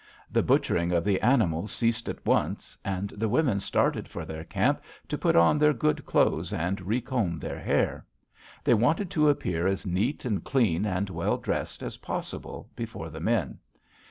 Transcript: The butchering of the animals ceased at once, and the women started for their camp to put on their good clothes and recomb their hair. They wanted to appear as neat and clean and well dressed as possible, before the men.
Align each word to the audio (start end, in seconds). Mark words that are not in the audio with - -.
The 0.31 0.41
butchering 0.41 0.91
of 0.93 1.03
the 1.03 1.21
animals 1.21 1.71
ceased 1.71 2.09
at 2.09 2.25
once, 2.25 2.75
and 2.83 3.11
the 3.11 3.29
women 3.29 3.59
started 3.59 4.07
for 4.07 4.25
their 4.25 4.43
camp 4.43 4.81
to 5.09 5.15
put 5.15 5.35
on 5.35 5.59
their 5.59 5.73
good 5.73 6.07
clothes 6.07 6.51
and 6.51 6.81
recomb 6.81 7.37
their 7.37 7.59
hair. 7.59 8.07
They 8.63 8.73
wanted 8.73 9.11
to 9.11 9.29
appear 9.29 9.67
as 9.67 9.85
neat 9.85 10.25
and 10.25 10.43
clean 10.43 10.87
and 10.87 11.07
well 11.11 11.37
dressed 11.37 11.83
as 11.83 11.97
possible, 11.97 12.67
before 12.75 13.11
the 13.11 13.19
men. 13.21 13.59